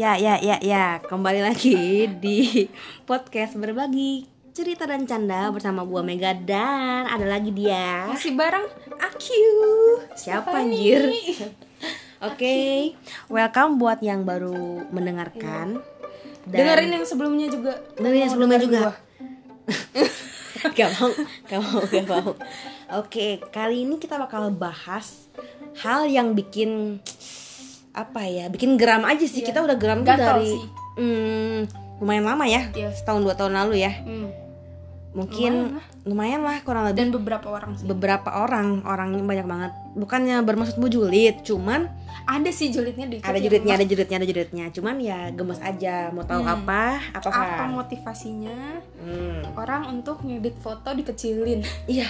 Ya, 0.00 0.16
ya, 0.16 0.40
ya, 0.40 0.56
ya. 0.64 0.96
Kembali 1.04 1.44
lagi 1.44 2.08
di 2.24 2.64
podcast 3.04 3.52
berbagi 3.52 4.24
cerita 4.56 4.88
dan 4.88 5.04
canda 5.04 5.52
bersama 5.52 5.84
gua 5.84 6.00
Mega 6.00 6.32
dan 6.32 7.04
ada 7.04 7.28
lagi 7.28 7.52
dia. 7.52 8.08
Masih 8.08 8.32
bareng 8.32 8.64
Aku. 8.96 9.36
Siapa 10.16 10.56
Stephanie. 10.56 10.72
anjir? 10.72 11.00
Oke, 12.32 12.56
welcome 13.28 13.76
buat 13.76 14.00
yang 14.00 14.24
baru 14.24 14.88
mendengarkan. 14.88 15.84
Dan- 16.48 16.64
Dengerin 16.64 16.96
yang 16.96 17.04
sebelumnya 17.04 17.52
juga. 17.52 17.76
Dengerin 18.00 18.20
yang 18.24 18.32
sebelumnya 18.32 18.60
juga. 18.64 18.80
gua. 18.80 18.92
gak 20.80 20.90
mau, 20.96 21.12
gak 21.44 21.60
mau, 21.60 21.80
gak 21.84 22.06
mau. 22.08 22.28
Oke, 23.04 23.36
kali 23.52 23.84
ini 23.84 24.00
kita 24.00 24.16
bakal 24.16 24.48
bahas 24.48 25.28
hal 25.84 26.08
yang 26.08 26.32
bikin 26.32 27.04
apa 27.92 28.22
ya, 28.22 28.46
bikin 28.46 28.74
geram 28.74 29.02
aja 29.02 29.22
sih. 29.22 29.40
Iya. 29.40 29.48
Kita 29.50 29.60
udah 29.60 29.76
geram 29.76 30.00
tuh 30.00 30.14
dari 30.14 30.46
sih. 30.48 30.62
hmm, 30.96 31.58
lumayan 31.98 32.24
lama 32.24 32.44
ya, 32.44 32.70
Iya. 32.70 32.90
setahun 32.92 33.20
dua 33.20 33.34
tahun 33.34 33.54
lalu 33.54 33.80
ya. 33.80 33.92
Hmm. 34.00 34.30
Mungkin 35.10 35.74
lumayan 36.04 36.40
lah, 36.40 36.62
kurang 36.62 36.86
lebih 36.86 37.02
Dan 37.02 37.10
beberapa 37.10 37.50
orang 37.50 37.74
sih. 37.74 37.82
beberapa 37.82 38.30
orang, 38.32 38.86
orangnya 38.86 39.18
banyak 39.20 39.42
banget. 39.44 39.72
Bukannya 39.92 40.38
bermaksud 40.40 40.78
julid, 40.80 41.42
cuman 41.42 41.90
Ada 42.22 42.46
sih 42.48 42.70
julidnya 42.70 43.10
dikit. 43.10 43.26
ada 43.26 43.34
ya, 43.34 43.42
julidnya, 43.42 43.74
ada 43.74 43.82
julidnya, 43.84 44.16
ada 44.16 44.28
julidnya. 44.28 44.64
Cuman 44.70 45.02
ya 45.02 45.18
gemes 45.30 45.58
aja, 45.58 46.14
mau 46.14 46.22
tahu 46.22 46.40
Hmm. 46.40 46.54
apa? 46.54 47.02
Apa 47.10 47.26
Apa 47.26 47.64
motivasinya 47.66 48.78
Hmm. 48.96 49.42
orang 49.56 49.90
untuk 49.90 50.22
ngedit 50.22 50.54
foto 50.56 50.94
dikecilin? 50.94 51.66
Iya. 51.88 52.06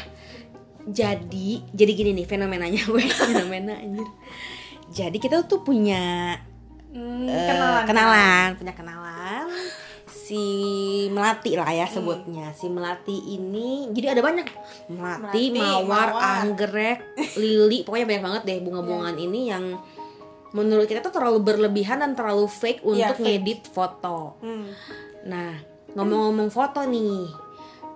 Jadi, 0.83 1.65
jadi 1.71 1.93
gini 1.95 2.11
nih 2.15 2.27
fenomenanya, 2.27 2.85
gue 2.87 3.01
fenomena 3.07 3.77
anjir. 3.77 4.05
Jadi 4.91 5.17
kita 5.17 5.43
tuh 5.45 5.61
punya 5.61 6.35
Hmm, 6.91 7.23
eh, 7.25 7.47
kenalan. 7.47 7.85
kenalan, 7.87 8.49
punya 8.57 8.75
kenalan 8.75 9.47
si 10.11 10.47
Melati 11.09 11.55
lah 11.55 11.67
ya 11.69 11.87
sebutnya. 11.87 12.51
Si 12.53 12.67
Melati 12.67 13.15
ini 13.31 13.91
jadi 13.91 14.15
ada 14.15 14.23
banyak 14.23 14.47
Melati, 14.89 15.43
Melati, 15.45 15.45
Mawar, 15.53 16.09
Mawar. 16.09 16.31
Anggrek, 16.41 16.99
Lili, 17.35 17.83
pokoknya 17.83 18.07
banyak 18.07 18.25
banget 18.25 18.43
deh 18.45 18.59
bunga-bungaan 18.61 19.15
Iya. 19.15 19.25
ini 19.25 19.41
yang 19.49 19.65
menurut 20.51 20.87
kita 20.87 20.99
tuh 21.01 21.11
terlalu 21.13 21.39
berlebihan 21.41 21.99
dan 21.99 22.15
terlalu 22.15 22.47
fake 22.47 22.83
Iya, 22.85 23.11
untuk 23.11 23.17
fake. 23.17 23.27
ngedit 23.29 23.61
foto. 23.67 24.39
Hmm. 24.39 24.67
Nah, 25.25 25.51
ngomong-ngomong 25.93 26.47
foto 26.49 26.83
nih, 26.85 27.27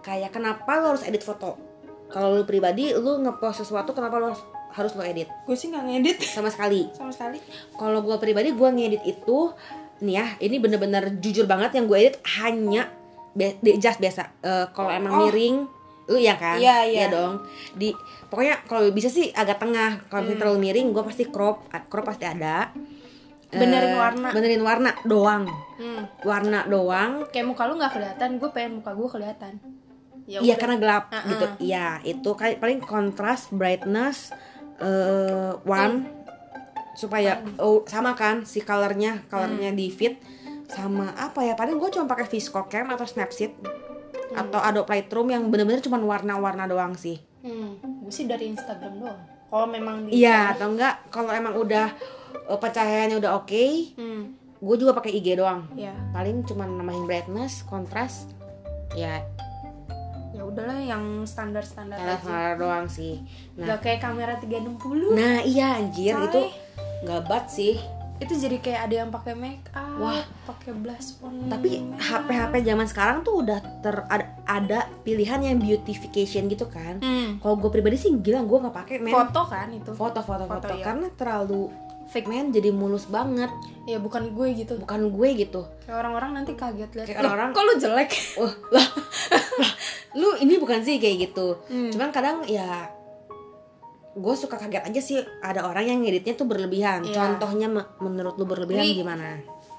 kayak 0.00 0.30
kenapa 0.30 0.70
lo 0.76 0.94
harus 0.94 1.02
edit 1.02 1.22
foto? 1.22 1.54
Kalau 2.06 2.30
lo 2.32 2.42
pribadi, 2.42 2.90
lo 2.90 3.14
ngepost 3.16 3.62
sesuatu, 3.62 3.90
kenapa 3.90 4.18
lo 4.18 4.30
harus, 4.30 4.42
harus 4.74 4.92
lo 4.92 5.02
edit? 5.02 5.30
Gue 5.42 5.54
sih 5.54 5.68
nggak 5.68 5.84
ngedit 5.84 6.18
Sama 6.20 6.48
sekali. 6.48 6.90
sama 6.90 7.08
sekali. 7.08 7.38
Kalau 7.72 7.98
gue 8.00 8.16
pribadi, 8.16 8.50
gue 8.50 8.68
ngedit 8.68 9.02
itu, 9.04 9.54
nih 10.00 10.14
ya, 10.14 10.26
ini 10.40 10.58
bener-bener 10.58 11.16
jujur 11.16 11.44
banget 11.44 11.74
yang 11.74 11.86
gue 11.86 11.96
edit 11.96 12.16
hanya 12.36 12.90
be- 13.32 13.54
just 13.76 13.96
biasa. 13.96 14.22
Eh, 14.40 14.66
Kalau 14.70 14.90
emang 14.90 15.12
Oh. 15.12 15.20
miring, 15.24 15.66
lu 16.04 16.18
ya 16.18 16.34
kan? 16.34 16.58
Iya, 16.58 16.84
iya. 16.84 17.06
dong. 17.06 17.46
Di 17.72 17.94
pokoknya 18.26 18.62
kalau 18.64 18.90
bisa 18.90 19.06
sih 19.06 19.30
agak 19.32 19.56
tengah. 19.56 20.04
Kalau 20.04 20.26
Hmm. 20.26 20.36
terlalu 20.36 20.58
miring, 20.60 20.90
gue 20.90 21.02
pasti 21.02 21.24
crop, 21.24 21.62
crop 21.84 22.04
pasti 22.04 22.24
ada. 22.24 22.74
Benerin 23.48 23.88
Eh, 23.88 23.96
warna. 23.96 24.28
Benerin 24.28 24.60
warna 24.60 24.90
doang. 25.04 25.46
Hmm. 25.76 26.02
Warna 26.20 26.66
doang. 26.66 27.30
Kayak 27.30 27.46
muka 27.48 27.62
lu 27.64 27.78
nggak 27.78 27.92
kelihatan, 27.92 28.30
gue 28.36 28.50
pengen 28.50 28.72
muka 28.76 28.90
gue 28.92 29.08
kelihatan. 29.08 29.52
Ya 30.24 30.40
Iya 30.40 30.42
udah. 30.42 30.56
karena 30.58 30.76
gelap 30.76 31.04
Uh-uh. 31.06 31.28
gitu. 31.28 31.46
Iya 31.62 31.86
itu 32.02 32.30
kayak 32.32 32.56
paling 32.56 32.80
kontras, 32.80 33.46
brightness, 33.48 34.32
eh 34.76 35.52
warm 35.62 36.06
supaya 36.94 37.42
oh, 37.58 37.82
sama 37.84 38.14
kan 38.14 38.42
si 38.42 38.62
colornya, 38.62 39.26
colornya 39.26 39.70
Hmm. 39.70 39.78
di 39.78 39.90
fit 39.90 40.14
sama 40.66 41.10
apa 41.12 41.42
ya? 41.42 41.54
Paling 41.54 41.76
gue 41.76 41.90
cuma 41.90 42.06
pakai 42.06 42.26
Visco 42.26 42.62
Cam 42.64 42.86
atau 42.88 43.02
Snapseed 43.02 43.52
Hmm. 44.24 44.40
atau 44.40 44.58
Adobe 44.58 44.90
Lightroom 44.90 45.28
yang 45.28 45.46
bener-bener 45.46 45.78
cuma 45.78 45.98
warna-warna 45.98 46.64
doang 46.64 46.94
sih. 46.94 47.18
Hmm. 47.40 47.76
Gue 48.00 48.10
sih 48.10 48.24
dari 48.24 48.48
Instagram 48.48 48.94
doang. 48.96 49.20
Kalau 49.46 49.66
memang 49.68 50.06
di 50.06 50.18
Iya 50.18 50.56
atau 50.56 50.70
enggak? 50.70 51.06
Kalau 51.08 51.30
emang 51.30 51.54
udah 51.54 51.92
eh, 52.44 52.58
pencahayaannya 52.58 53.16
udah 53.16 53.32
oke, 53.36 53.64
Hmm. 53.94 54.34
gue 54.56 54.76
juga 54.76 54.90
pakai 54.92 55.12
IG 55.12 55.34
doang. 55.34 55.66
Ya, 55.74 55.94
Paling 56.10 56.42
cuma 56.42 56.64
nambahin 56.64 57.04
brightness, 57.04 57.62
kontras, 57.62 58.26
ya 58.92 59.22
udahlah 60.54 60.78
yang 60.78 61.04
standar-standar 61.24 61.98
aja. 61.98 62.16
standar 62.16 62.52
doang 62.56 62.86
sih. 62.86 63.20
Nah, 63.54 63.66
Gak 63.68 63.78
kayak 63.82 64.00
kamera 64.00 64.34
360. 64.38 65.12
nah 65.12 65.42
iya 65.42 65.76
anjir 65.76 66.14
itu 66.16 66.42
nggak 67.02 67.22
bad 67.24 67.46
sih. 67.46 67.76
itu 68.14 68.30
jadi 68.30 68.56
kayak 68.56 68.80
ada 68.80 68.94
yang 68.96 69.10
pakai 69.10 69.34
make 69.34 69.66
up, 69.74 69.98
Wah. 69.98 70.22
pakai 70.46 70.70
blush 70.72 71.18
on. 71.18 71.50
Tapi 71.50 71.82
HP-HP 71.98 72.54
up. 72.54 72.64
zaman 72.64 72.86
sekarang 72.86 73.16
tuh 73.20 73.42
udah 73.42 73.58
ter 73.82 74.06
ada, 74.06 74.26
ada 74.46 74.80
pilihan 75.02 75.42
yang 75.42 75.58
beautification 75.58 76.46
gitu 76.46 76.64
kan. 76.64 77.02
Hmm. 77.02 77.42
Kalau 77.42 77.58
gue 77.58 77.68
pribadi 77.68 77.98
sih 77.98 78.14
gila 78.14 78.46
gue 78.46 78.58
nggak 78.62 78.72
pakai. 78.72 78.96
Foto 79.02 79.42
kan 79.44 79.66
itu. 79.68 79.90
foto 79.92 80.22
foto 80.22 80.46
foto, 80.46 80.62
Foto, 80.62 80.72
iya. 80.72 80.84
karena 80.86 81.10
terlalu 81.10 81.66
Fake. 82.06 82.26
men 82.26 82.48
jadi 82.48 82.70
mulus 82.70 83.06
banget. 83.06 83.48
Ya 83.84 83.96
bukan 83.96 84.30
gue 84.30 84.48
gitu. 84.54 84.76
Bukan 84.76 85.10
gue 85.10 85.28
gitu. 85.36 85.64
Kayak 85.82 86.00
orang-orang 86.00 86.30
nanti 86.34 86.52
kaget 86.52 86.90
lihat. 86.90 87.06
Kayak 87.06 87.20
"Loh, 87.20 87.30
orang-orang- 87.30 87.52
kok 87.52 87.62
lu 87.62 87.74
jelek? 87.76 88.10
Wah, 88.36 88.52
lah, 88.74 88.86
lah, 89.58 89.72
lu 90.20 90.28
ini 90.38 90.54
bukan 90.56 90.80
sih 90.80 90.96
kayak 90.96 91.16
gitu. 91.26 91.58
Hmm. 91.66 91.90
Cuman 91.90 92.10
kadang 92.10 92.42
ya 92.44 92.88
gue 94.14 94.34
suka 94.34 94.54
kaget 94.56 94.82
aja 94.84 95.00
sih 95.00 95.18
ada 95.40 95.66
orang 95.66 95.84
yang 95.84 95.98
ngeditnya 96.00 96.34
tuh 96.34 96.46
berlebihan. 96.46 97.02
Iya. 97.02 97.18
Contohnya 97.34 97.66
me- 97.66 97.90
menurut 97.98 98.34
lu 98.34 98.44
berlebihan 98.44 98.80
Ini 98.80 98.94
gimana? 98.94 99.26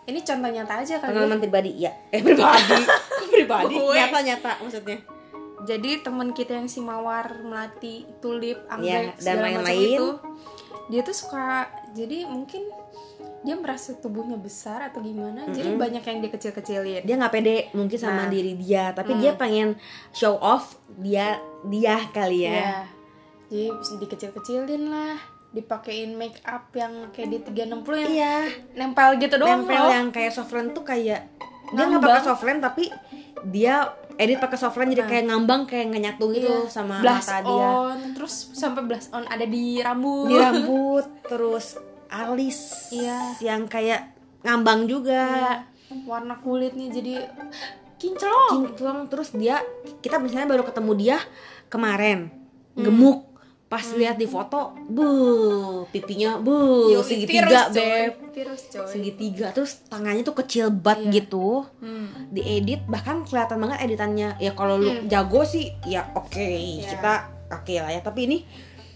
Ini 0.06 0.19
contoh 0.22 0.50
nyata 0.50 0.74
aja 0.78 0.94
ya. 0.94 1.00
Pengalaman 1.02 1.40
pribadi 1.40 1.72
ya. 1.80 1.91
Eh 2.09 2.19
pribadi. 2.19 2.78
Pribadi. 3.34 3.75
Nyata 3.75 4.19
nyata 4.22 4.52
maksudnya. 4.59 4.97
Jadi 5.66 6.00
teman 6.00 6.30
kita 6.30 6.56
yang 6.56 6.66
si 6.66 6.78
Mawar, 6.78 7.42
Melati, 7.42 8.06
Tulip, 8.18 8.64
Anggrek, 8.68 9.16
dan 9.16 9.22
segala 9.36 9.42
macam 9.42 9.66
lain-lain. 9.66 9.90
itu, 9.92 10.08
dia 10.88 11.02
tuh 11.02 11.16
suka 11.16 11.66
jadi 11.92 12.24
mungkin 12.24 12.62
dia 13.42 13.53
merasa 13.53 13.94
tubuhnya 13.94 14.36
besar 14.36 14.81
atau 14.84 15.00
gimana, 15.00 15.46
jadi 15.48 15.70
Mm-mm. 15.70 15.78
banyak 15.80 16.02
yang 16.02 16.18
dia 16.20 16.31
kecil-kecilin. 16.31 17.02
dia 17.02 17.16
nggak 17.16 17.30
pede 17.31 17.58
mungkin 17.72 17.94
sama 17.96 18.26
Nah. 18.26 18.28
diri 18.28 18.53
dia 18.56 18.90
tapi 18.90 19.12
Hmm. 19.12 19.22
dia 19.22 19.31
pengen 19.34 19.70
show 20.12 20.34
off 20.36 20.78
dia 20.96 21.38
dia 21.64 21.97
kali 22.09 22.42
ya 22.42 22.53
Iya. 22.53 22.74
Jadi 23.46 23.70
dikecil-kecilin 24.00 24.84
lah, 24.86 25.22
dipakein 25.52 26.14
make 26.14 26.42
up 26.44 26.74
yang 26.74 27.09
kayak 27.12 27.30
di 27.32 27.38
360 27.40 27.96
yang 27.96 28.12
iya 28.12 28.36
nempel 28.76 29.14
gitu 29.16 29.38
doang 29.38 29.62
nempel 29.62 29.78
loh. 29.80 29.92
yang 29.92 30.08
kayak 30.09 30.32
softline 30.32 30.70
tuh 30.72 30.82
kayak 30.82 31.30
dia 31.68 31.84
nggak 31.84 32.02
pakai 32.02 32.24
softline 32.24 32.59
tapi 32.59 32.90
dia 33.46 33.94
edit 34.16 34.38
pakai 34.38 34.56
softline 34.56 34.90
jadi 34.90 35.02
Nah. 35.02 35.09
kayak 35.09 35.24
ngambang 35.26 35.62
kayak 35.64 35.86
nggak 35.90 36.03
nyatu 36.03 36.26
gitu 36.31 36.48
Iya. 36.48 36.70
sama 36.70 36.96
blush 36.98 37.20
mata 37.22 37.38
dia 37.42 37.68
on, 37.70 37.98
terus 38.14 38.34
sampai 38.52 38.81
blush 38.84 39.08
on 39.09 39.26
ada 39.26 39.46
di 39.46 39.66
rambut. 39.78 40.26
di 40.26 40.36
rambut 40.36 41.06
terus 41.24 41.66
alis 42.08 42.59
Iya. 42.90 43.20
yang 43.40 43.66
kayak 43.66 44.16
ngambang 44.42 44.86
juga 44.86 45.24
Iya. 45.26 45.56
Warna 46.02 46.36
kulitnya 46.38 46.90
jadi 46.90 47.22
kinclong. 47.96 48.68
kinclong 48.68 49.00
terus 49.06 49.31
dia 49.31 49.62
kita 50.00 50.18
misalnya 50.18 50.50
baru 50.50 50.64
ketemu 50.64 50.92
dia 50.96 51.18
kemarin 51.66 52.30
Hmm. 52.74 52.84
gemuk 52.84 53.20
pas 53.66 53.86
lihat 53.92 54.16
di 54.16 54.26
foto 54.26 54.76
bu 54.86 55.08
pipinya 55.90 56.38
bu 56.38 56.92
segitiga 57.02 57.68
beb 57.68 58.14
Tirus 58.35 58.68
coy. 58.68 58.84
segitiga 58.85 59.50
terus 59.50 59.79
tangannya 59.85 60.22
tuh 60.22 60.35
kecil 60.35 60.68
banget 60.69 61.07
Iya. 61.07 61.13
gitu 61.18 61.63
Hmm. 61.79 62.28
diedit 62.29 62.84
bahkan 62.85 63.23
kelihatan 63.23 63.57
banget 63.57 63.79
editannya 63.81 64.35
ya 64.38 64.51
kalau 64.51 64.75
lu 64.75 64.91
Hmm. 64.94 65.07
jago 65.07 65.41
sih 65.41 65.72
ya 65.84 66.03
oke 66.12 66.35
Iya. 66.35 66.84
kita 66.85 67.13
oke 67.50 67.73
lah 67.73 67.90
ya 67.90 68.01
tapi 68.01 68.28
ini 68.28 68.38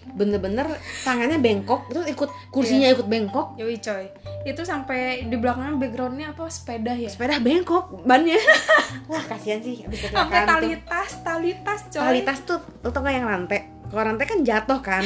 bener-bener 0.09 0.65
tangannya 0.99 1.37
bengkok 1.37 1.85
terus 1.87 2.05
ikut 2.05 2.27
kursinya 2.49 2.85
Iya. 2.85 2.95
ikut 2.95 3.07
bengkok 3.07 3.47
Yoi 3.55 3.77
coy. 3.77 4.05
Itu 4.41 4.63
sampai 4.63 4.99
di 5.23 5.35
belakangnya 5.35 5.77
backgroundnya 5.77 6.27
apa 6.29 6.49
sepeda 6.49 6.91
ya? 6.91 7.07
sepeda 7.07 7.37
bengkok 7.37 8.03
bannya 8.03 8.35
wah 9.09 9.23
kasihan 9.23 9.59
sih 9.59 9.83
abis 9.83 10.09
Sampai 10.09 10.43
tali 10.43 10.73
tas, 10.81 11.11
tali 11.21 11.51
tas 11.59 11.81
coy. 11.87 12.01
tali 12.01 12.19
tas 12.21 12.39
tuh 12.41 12.59
lo 12.77 12.89
tau 12.89 12.99
gak 12.99 13.13
yang 13.13 13.23
rantai 13.23 13.59
kalau 13.85 14.03
rantai 14.03 14.25
kan 14.25 14.39
jatuh 14.41 14.79
kan 14.79 15.05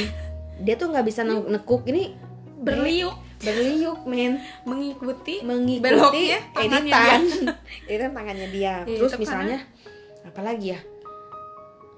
dia 0.56 0.74
tuh 0.74 0.88
nggak 0.88 1.04
bisa 1.04 1.22
ne- 1.22 1.50
nekuk 1.50 1.84
ini 1.84 2.16
berliuk 2.58 3.12
berliuk 3.44 4.00
men. 4.04 4.40
Mengikuti 4.64 5.44
mengikuti 5.44 5.84
Beloknya 5.84 6.40
editan. 6.56 7.22
editan 7.92 8.12
tangannya 8.12 8.48
dia. 8.50 8.76
Iya, 8.82 8.98
terus 8.98 9.14
misalnya 9.18 9.60
apa 10.24 10.40
lagi 10.40 10.72
ya? 10.72 10.80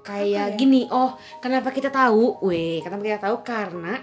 Kayak 0.02 0.22
Apa 0.44 0.52
ya? 0.52 0.58
gini 0.58 0.80
oh 0.86 1.10
kenapa 1.38 1.70
kita 1.70 1.88
tahu? 1.88 2.38
Weh 2.42 2.78
kenapa 2.78 3.02
kita 3.02 3.18
tahu? 3.20 3.36
Karena 3.42 3.94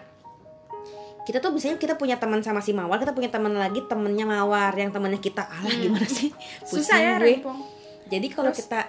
kita 1.24 1.40
tuh 1.40 1.52
biasanya 1.52 1.78
kita 1.78 1.96
punya 1.96 2.16
teman 2.16 2.40
sama 2.40 2.60
si 2.60 2.72
mawar 2.72 2.98
kita 2.98 3.12
punya 3.12 3.28
teman 3.28 3.54
lagi 3.54 3.80
temennya 3.84 4.24
mawar 4.24 4.72
yang 4.74 4.92
temennya 4.92 5.20
kita. 5.20 5.44
Alah 5.44 5.68
Hmm. 5.70 5.80
gimana 5.82 6.04
sih? 6.06 6.36
Susah 6.62 6.96
Pusing 6.96 7.00
ya 7.00 7.14
gue. 7.16 7.28
rempong. 7.40 7.60
jadi 8.06 8.28
kalau 8.30 8.52
kita 8.52 8.80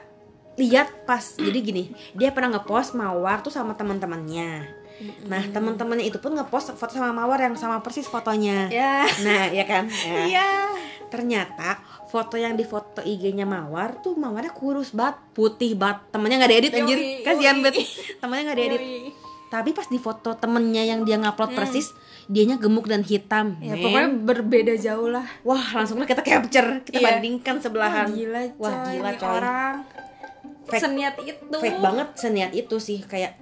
lihat 0.55 1.03
pas 1.03 1.35
jadi 1.35 1.55
gini 1.57 1.85
dia 2.13 2.31
pernah 2.31 2.51
ngepost 2.53 2.95
mawar 2.95 3.43
tuh 3.43 3.51
sama 3.51 3.75
teman-temannya 3.75 4.67
Nah 5.25 5.43
teman-temannya 5.47 6.07
itu 6.07 6.17
pun 6.17 6.33
ngepost 6.33 6.73
foto 6.73 6.93
sama 6.93 7.11
Mawar 7.11 7.41
yang 7.41 7.55
sama 7.55 7.81
persis 7.81 8.07
fotonya. 8.07 8.71
Ya. 8.71 9.03
Nah 9.23 9.51
ya 9.51 9.65
kan. 9.65 9.85
Ya. 9.91 10.23
Iya. 10.27 10.49
ternyata 11.05 11.79
foto 12.11 12.35
yang 12.35 12.53
di 12.53 12.67
foto 12.67 12.99
IG-nya 12.99 13.47
Mawar 13.47 14.03
tuh 14.03 14.19
Mawarnya 14.19 14.51
kurus 14.51 14.91
banget 14.91 15.15
putih 15.31 15.75
banget. 15.75 16.03
Temennya 16.11 16.37
nggak 16.37 16.53
diedit 16.53 16.73
anjir. 16.75 16.99
Kasihan 17.23 17.59
banget. 17.61 17.87
temennya 18.19 18.43
nggak 18.45 18.59
diedit. 18.59 18.83
Yoi. 18.83 19.11
tapi 19.47 19.71
pas 19.71 19.87
di 19.87 20.03
foto 20.03 20.35
temennya 20.35 20.83
yang 20.83 21.07
dia 21.07 21.15
ngupload 21.15 21.55
persis 21.55 21.95
dianya 22.27 22.59
gemuk 22.59 22.91
dan 22.91 23.07
hitam. 23.07 23.55
Ya 23.63 23.79
pokoknya 23.79 24.11
berbeda 24.27 24.75
jauh 24.75 25.07
lah. 25.07 25.23
Wah 25.47 25.63
langsung 25.71 26.03
lah 26.03 26.11
kita 26.11 26.27
capture 26.27 26.83
kita 26.83 26.99
Iya. 26.99 27.07
bandingkan 27.07 27.63
sebelahan. 27.63 28.11
Wah, 28.11 28.19
gila 28.19 28.43
coy, 28.51 28.59
wah 28.59 28.75
gila 28.91 29.11
coy. 29.15 29.31
orang. 29.31 29.75
Fake- 30.67 30.83
seniat 30.83 31.15
itu. 31.23 31.55
Fake 31.55 31.79
banget 31.79 32.09
seniat 32.17 32.51
itu 32.51 32.77
sih 32.83 32.99
kayak 32.99 33.39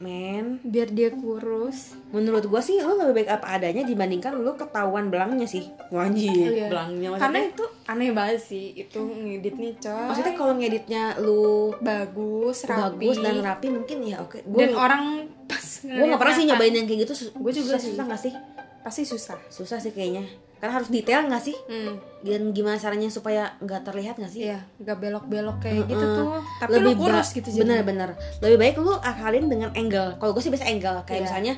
men. 0.00 0.58
Biar 0.60 0.88
dia 0.88 1.12
kurus. 1.12 1.92
Menurut 2.10 2.44
gua 2.44 2.58
sih 2.58 2.76
lu 2.76 2.96
lebih 2.96 3.22
baik 3.22 3.30
apa 3.30 3.46
adanya 3.54 3.84
dibandingkan 3.84 4.32
lu 4.34 4.56
ketahuan 4.56 5.08
belangnya 5.08 5.44
sih. 5.44 5.68
Wajib 5.88 6.32
Iya. 6.32 6.66
belangnya 6.68 7.08
maksudnya? 7.10 7.22
Karena 7.22 7.40
itu 7.46 7.64
aneh 7.84 8.10
banget 8.10 8.40
sih 8.40 8.64
itu 8.74 9.00
ngeditnya 9.00 9.70
coy 9.76 10.04
maksudnya 10.08 10.34
kalau 10.34 10.54
ngeditnya 10.54 11.02
lu 11.18 11.44
bagus 11.80 12.64
rapi. 12.64 13.02
bagus 13.02 13.16
dan 13.18 13.36
rapi 13.38 13.66
mungkin 13.68 13.98
ya 14.02 14.16
oke. 14.18 14.40
Gua 14.42 14.58
dan 14.58 14.72
orang 14.72 15.02
pas 15.44 15.66
gua 15.82 16.04
nggak 16.06 16.20
pernah 16.20 16.34
sih 16.34 16.44
nyobain 16.46 16.72
yang 16.72 16.86
kayak 16.86 17.00
gitu 17.04 17.14
Gua 17.36 17.52
juga 17.52 17.74
sih. 17.76 17.92
susah 17.92 18.04
nggak 18.06 18.20
sih 18.20 18.32
pasti 18.80 19.02
susah. 19.02 19.38
Susah 19.48 19.76
sih 19.76 19.90
kayaknya. 19.90 20.24
Karena 20.56 20.76
harus 20.76 20.88
detail 20.88 21.24
nggak 21.24 21.40
sih? 21.40 21.56
Hmm. 21.66 21.96
dan 22.20 22.52
gimana 22.52 22.76
caranya 22.76 23.08
supaya 23.08 23.56
nggak 23.58 23.80
terlihat 23.82 24.14
nggak 24.14 24.28
sih? 24.28 24.44
Iya 24.44 24.60
nggak 24.76 24.96
belok-belok 24.98 25.56
kayak 25.58 25.88
gitu 25.88 26.04
tuh. 26.04 26.26
Tapi 26.58 26.70
lebih 26.74 26.92
lu 26.92 27.00
kurus 27.00 27.28
gitu 27.30 27.48
jadi 27.48 27.64
bener-bener. 27.80 28.12
Lebih 28.38 28.56
baik 28.58 28.74
lu 28.76 28.92
akalin 28.94 29.48
dengan 29.48 29.72
angle. 29.72 30.16
Kalau 30.16 30.30
gue 30.30 30.42
sih 30.42 30.52
biasa 30.52 30.68
angle. 30.68 31.00
Kayak 31.02 31.16
Iya. 31.16 31.24
misalnya 31.24 31.54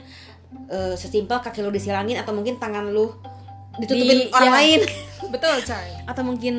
eh, 0.68 0.94
sesimpel 0.94 1.38
kaki 1.38 1.60
lu 1.60 1.70
disilangin 1.70 2.14
atau 2.14 2.30
mungkin 2.30 2.56
tangan 2.56 2.86
lu 2.86 3.10
ditutupin 3.74 4.18
Di- 4.22 4.30
orang 4.30 4.46
iya. 4.46 4.54
lain. 4.54 4.80
Betul 5.34 5.54
coy. 5.60 5.88
Atau 6.06 6.22
mungkin 6.22 6.54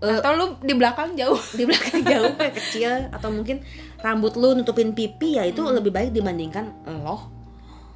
eh, 0.00 0.16
atau 0.16 0.30
lu 0.34 0.46
di 0.58 0.72
belakang 0.72 1.12
jauh. 1.14 1.36
di 1.52 1.68
belakang 1.68 2.00
jauh 2.08 2.32
kayak 2.32 2.56
kecil. 2.56 3.12
Atau 3.12 3.28
mungkin 3.28 3.60
rambut 4.00 4.40
lu 4.40 4.56
nutupin 4.56 4.96
pipi 4.96 5.36
ya 5.36 5.44
itu 5.44 5.60
Hmm. 5.60 5.76
lebih 5.76 5.92
baik 5.92 6.16
dibandingkan 6.16 6.64
lo 7.04 7.36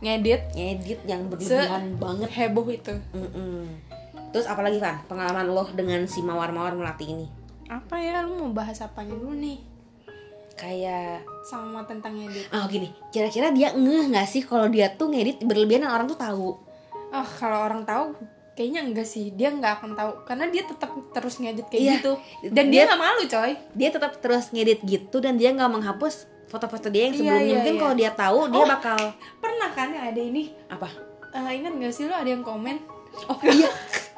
ngedit. 0.02 0.42
Ngedit 0.52 1.00
yang 1.04 1.26
berlebihan 1.26 1.96
banget. 1.96 2.28
heboh 2.28 2.66
itu. 2.68 2.94
Mm-mm. 3.12 3.64
terus 4.28 4.44
apalagi 4.44 4.76
kan 4.76 5.04
pengalaman 5.06 5.44
lo 5.46 5.68
dengan 5.70 6.04
si 6.04 6.20
mawar-mawar 6.20 6.72
melati 6.72 7.04
ini? 7.06 7.28
Apa 7.68 7.94
ya? 7.94 8.20
Lu 8.22 8.34
mau 8.38 8.50
bahas 8.50 8.80
apanya 8.80 9.12
dulu 9.12 9.32
nih? 9.34 9.60
Kayak 10.52 11.20
sama 11.42 11.82
tentang 11.82 12.14
ngedit. 12.14 12.48
Oh 12.50 12.64
gini. 12.66 12.92
Kira-kira 13.08 13.50
dia 13.50 13.72
ngeh 13.72 14.08
nggak 14.08 14.24
sih 14.24 14.40
kalau 14.40 14.66
dia 14.66 14.88
tuh 14.90 15.08
ngedit 15.08 15.40
berlebihan 15.40 15.84
dan 15.84 15.92
orang 15.92 16.06
tuh 16.06 16.16
tahu? 16.16 16.48
Oh 17.08 17.28
kalau 17.34 17.60
orang 17.62 17.82
tahu 17.82 18.16
kayaknya 18.52 18.80
enggak 18.82 19.04
sih. 19.04 19.32
Dia 19.32 19.48
nggak 19.50 19.80
akan 19.80 19.90
tahu. 19.92 20.12
Karena 20.24 20.48
dia 20.48 20.62
tetap 20.62 20.90
terus 21.10 21.36
ngedit 21.36 21.66
kayak 21.66 21.82
Iya. 21.82 21.92
gitu. 21.94 22.12
Dan 22.48 22.64
dia 22.68 22.72
Dia- 22.72 22.86
nggak 22.88 23.00
malu 23.00 23.22
coy. 23.26 23.52
dia 23.74 23.88
tetap 23.90 24.12
terus 24.16 24.48
ngedit 24.48 24.80
gitu 24.80 25.16
dan 25.18 25.36
dia 25.36 25.50
nggak 25.50 25.68
menghapus 25.68 26.24
foto-foto 26.46 26.88
dia 26.88 27.06
yang 27.06 27.14
Iya, 27.14 27.20
sebelumnya. 27.20 27.42
iya, 27.42 27.54
mungkin 27.56 27.74
iya. 27.74 27.80
kalau 27.80 27.94
dia 27.94 28.10
tahu 28.12 28.38
dia 28.48 28.62
Oh. 28.62 28.68
bakal 28.68 28.98
pernah 29.38 29.70
kan 29.70 29.88
yang 29.88 30.04
ada 30.06 30.20
ini? 30.20 30.42
Apa? 30.66 30.88
Eh, 31.32 31.52
ingat 31.56 31.72
gak 31.74 31.92
sih 31.92 32.04
lu 32.04 32.12
ada 32.12 32.28
yang 32.28 32.42
komen? 32.42 32.76
Oh 33.26 33.38
iya. 33.42 33.68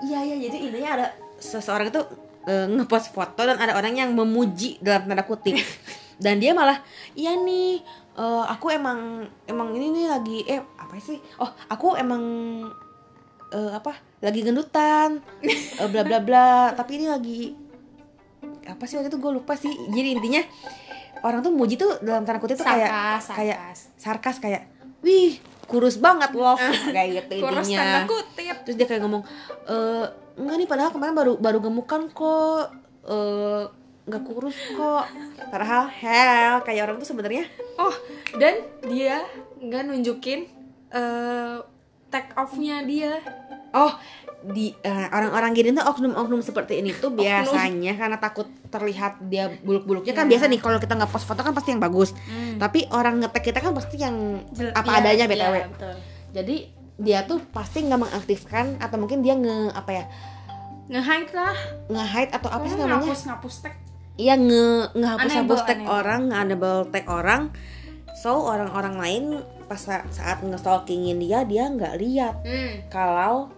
Iya 0.00 0.18
iya. 0.22 0.36
Jadi 0.44 0.56
intinya 0.64 0.90
ada 0.94 1.06
seseorang 1.36 1.88
itu 1.88 2.02
eh, 2.44 2.66
ngepost 2.68 3.10
foto 3.10 3.40
dan 3.40 3.56
ada 3.56 3.72
orang 3.72 3.94
yang 3.94 4.10
memuji 4.10 4.76
dalam 4.78 5.06
tanda 5.06 5.22
kutip. 5.22 5.54
Dan 6.14 6.38
dia 6.38 6.54
malah 6.54 6.78
iya 7.14 7.34
nih 7.34 7.82
eh, 8.14 8.44
aku 8.46 8.70
emang 8.70 9.26
emang 9.44 9.74
ini 9.74 9.90
nih 9.92 10.06
lagi 10.06 10.38
eh 10.44 10.62
apa 10.74 10.94
sih? 10.98 11.18
Oh 11.38 11.50
aku 11.66 11.94
emang 11.94 12.22
eh, 13.50 13.70
apa? 13.72 13.94
Lagi 14.18 14.40
gendutan 14.40 15.18
eh, 15.42 15.86
bla 15.86 16.02
bla 16.02 16.18
bla. 16.18 16.50
Tapi 16.78 16.98
ini 16.98 17.06
lagi 17.06 17.40
apa 18.64 18.84
sih 18.84 18.94
waktu 18.94 19.08
itu? 19.08 19.18
Gue 19.18 19.32
lupa 19.32 19.54
sih. 19.54 19.70
Jadi 19.90 20.08
intinya 20.14 20.42
orang 21.24 21.40
tuh 21.40 21.52
muji 21.56 21.80
tuh 21.80 21.96
dalam 22.04 22.22
tanda 22.28 22.36
kutip 22.36 22.60
tuh 22.60 22.68
kayak 22.68 22.90
Sarkas, 22.92 23.24
kayak 23.32 23.58
sarkas. 23.96 24.36
kayak 24.38 24.62
wih 25.00 25.40
kurus 25.64 25.96
banget 25.96 26.36
loh 26.36 26.56
kayak 26.94 27.24
gitu 27.24 27.40
kurus 27.40 27.66
intinya. 27.72 28.04
tanda 28.04 28.12
kutip. 28.12 28.56
Terus 28.68 28.76
dia 28.76 28.86
kayak 28.86 29.00
ngomong 29.08 29.24
e, 29.64 29.76
enggak 30.36 30.56
nih 30.60 30.68
padahal 30.68 30.90
kemarin 30.92 31.14
baru 31.16 31.32
baru 31.40 31.58
gemukan 31.64 32.02
kok. 32.12 32.64
Eh 33.08 33.64
nggak 34.04 34.22
kurus 34.28 34.58
kok. 34.76 35.04
Padahal 35.48 35.88
hell 35.88 36.60
kayak 36.60 36.84
orang 36.84 37.00
tuh 37.00 37.08
sebenarnya 37.08 37.48
oh 37.80 37.94
dan 38.36 38.60
dia 38.84 39.24
nggak 39.64 39.88
nunjukin 39.88 40.44
eh 40.92 41.56
take 42.12 42.30
off-nya 42.36 42.84
dia. 42.84 43.18
Oh 43.72 43.90
di 44.46 44.76
eh, 44.76 45.08
orang-orang 45.08 45.50
gini 45.52 45.72
tuh 45.72 45.80
oknum-oknum 45.82 46.38
seperti 46.38 46.78
ini 46.78 46.92
tuh 46.92 47.08
biasanya 47.16 47.94
karena 47.94 48.16
takut 48.16 48.44
terlihat 48.66 49.16
dia 49.22 49.48
buluk-buluknya 49.58 50.12
kan 50.12 50.24
Iya. 50.24 50.30
biasa 50.30 50.44
nih 50.46 50.60
kalau 50.60 50.76
kita 50.76 50.92
nggak 50.94 51.08
post 51.08 51.24
foto 51.24 51.40
kan 51.40 51.50
pasti 51.50 51.70
yang 51.70 51.80
bagus. 51.80 52.12
Tapi 52.54 52.84
orang 52.90 53.18
ngetek 53.18 53.40
kita 53.46 53.58
kan 53.58 53.72
pasti 53.72 53.96
yang 53.96 54.44
Jel- 54.50 54.70
apa 54.70 54.90
iya, 54.90 55.00
adanya 55.00 55.24
iya, 55.24 55.30
btw 55.30 55.54
betul. 55.68 55.94
jadi 56.30 56.56
dia 56.94 57.18
tuh 57.22 57.42
pasti 57.48 57.82
nggak 57.82 58.00
mengaktifkan 58.00 58.78
atau 58.78 58.96
mungkin 58.96 59.18
dia 59.18 59.34
nge 59.34 59.72
apa 59.72 59.90
ya? 59.92 60.04
Nge-hide 60.86 61.32
lah. 61.32 61.56
Nge-hide 61.88 62.30
atau 62.30 62.48
apa 62.48 62.64
sih 62.64 62.76
namanya? 62.76 63.00
ngapus 63.02 63.20
ngapus 63.24 63.54
tag. 63.60 63.74
Iya 64.14 64.34
nge 64.36 64.66
ngehapus 64.94 65.32
hapus 65.32 65.34
Unable, 65.34 65.64
tag 65.64 65.78
unable. 65.78 65.90
orang, 65.90 66.20
nge-enable 66.28 66.78
tag 66.90 67.04
orang. 67.08 67.42
So 68.14 68.30
orang-orang 68.38 68.94
lain 68.94 69.24
pas 69.64 69.74
sa- 69.76 70.06
saat 70.08 70.38
nge-stalkingin 70.40 71.18
dia 71.18 71.42
dia 71.42 71.66
nggak 71.66 71.94
lihat. 71.96 72.34
Kalau 72.86 73.48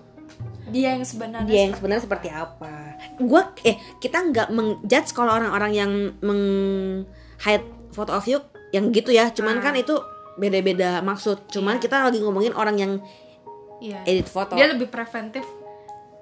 dia 0.66 0.98
yang 0.98 1.06
sebenarnya 1.06 1.46
dia 1.46 1.60
yang 1.66 1.74
sebenarnya 1.74 2.04
seperti 2.04 2.28
apa. 2.28 2.98
Gua 3.22 3.54
eh 3.62 3.78
kita 4.02 4.18
nggak 4.20 4.48
mengjudge 4.50 5.10
kalau 5.14 5.32
orang-orang 5.32 5.72
yang 5.72 5.90
meng 6.20 6.42
hide 7.40 7.66
photo 7.94 8.14
of 8.14 8.26
you 8.26 8.42
yang 8.70 8.90
gitu 8.90 9.14
ya. 9.14 9.30
Cuman 9.30 9.58
Ah. 9.58 9.70
kan 9.70 9.74
itu 9.78 9.94
beda-beda 10.36 11.00
maksud. 11.00 11.46
Cuman 11.48 11.78
Iya. 11.78 11.82
kita 11.86 11.96
lagi 12.02 12.18
ngomongin 12.18 12.52
orang 12.52 12.76
yang 12.76 12.92
Iya. 13.78 14.02
edit 14.04 14.26
foto. 14.26 14.56
dia 14.56 14.66
lebih 14.66 14.88
preventif 14.88 15.44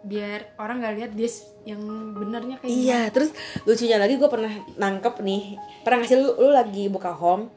biar 0.04 0.52
orang 0.60 0.84
nggak 0.84 0.94
lihat 1.00 1.10
dia 1.16 1.30
yang 1.64 1.80
benernya 2.12 2.60
kayak 2.60 2.68
Iya, 2.68 3.00
terus 3.08 3.32
lucunya 3.64 3.96
lagi 3.96 4.20
gue 4.20 4.28
pernah 4.28 4.52
nangkep 4.76 5.24
nih 5.24 5.56
Pernah 5.80 6.04
ngasih 6.04 6.20
lu, 6.20 6.28
lu 6.36 6.50
lagi 6.52 6.92
buka 6.92 7.16
home 7.16 7.48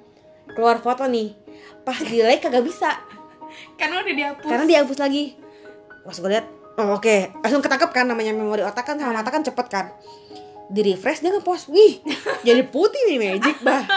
Keluar 0.56 0.80
foto 0.80 1.04
nih 1.12 1.36
Pas 1.84 2.00
di 2.00 2.24
like 2.24 2.40
kagak 2.40 2.64
bisa 2.64 3.04
karena 3.80 4.00
udah 4.00 4.16
dihapus 4.16 4.48
Karena 4.48 4.64
dihapus 4.64 4.96
lagi 4.96 5.36
Pas 6.08 6.16
gue 6.16 6.30
liat 6.32 6.48
Oh 6.78 6.94
oke. 6.94 7.34
Langsung 7.42 7.60
ketangkep 7.60 7.90
kan 7.90 8.06
namanya 8.06 8.32
memori 8.32 8.62
otak 8.62 8.86
kan 8.86 8.96
sama 8.96 9.12
mata 9.12 9.30
kan 9.30 9.42
cepet 9.42 9.66
kan. 9.66 9.86
Di 10.68 10.84
refresh 10.84 11.24
dia 11.24 11.32
ngepost 11.32 11.72
Wih 11.72 12.04
jadi 12.44 12.60
putih 12.62 13.08
nih 13.08 13.18
Magic 13.18 13.58
bah. 13.64 13.88